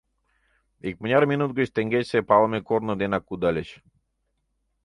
Икмыняр 0.89 1.23
минут 1.31 1.51
гыч 1.59 1.67
теҥгечысе 1.75 2.19
палыме 2.29 2.59
корно 2.69 2.93
денак 3.01 3.23
кудальыч. 3.27 3.69